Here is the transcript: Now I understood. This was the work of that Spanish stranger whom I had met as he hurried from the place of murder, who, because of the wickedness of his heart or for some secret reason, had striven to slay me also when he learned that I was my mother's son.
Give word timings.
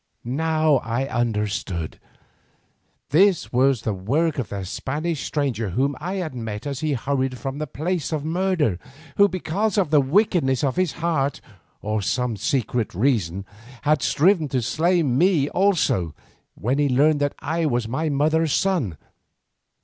Now 0.25 0.77
I 0.77 1.05
understood. 1.05 1.99
This 3.11 3.53
was 3.53 3.83
the 3.83 3.93
work 3.93 4.39
of 4.39 4.49
that 4.49 4.65
Spanish 4.65 5.23
stranger 5.23 5.69
whom 5.69 5.95
I 5.99 6.15
had 6.15 6.33
met 6.33 6.65
as 6.65 6.79
he 6.79 6.93
hurried 6.93 7.37
from 7.37 7.59
the 7.59 7.67
place 7.67 8.11
of 8.11 8.25
murder, 8.25 8.79
who, 9.17 9.27
because 9.29 9.77
of 9.77 9.91
the 9.91 10.01
wickedness 10.01 10.63
of 10.63 10.75
his 10.75 10.93
heart 10.93 11.39
or 11.83 11.99
for 12.01 12.03
some 12.03 12.35
secret 12.35 12.95
reason, 12.95 13.45
had 13.83 14.01
striven 14.01 14.47
to 14.47 14.63
slay 14.63 15.03
me 15.03 15.49
also 15.49 16.15
when 16.55 16.79
he 16.79 16.89
learned 16.89 17.19
that 17.19 17.35
I 17.37 17.67
was 17.67 17.87
my 17.87 18.09
mother's 18.09 18.53
son. 18.53 18.97